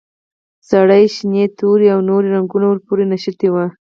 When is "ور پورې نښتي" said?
2.67-3.49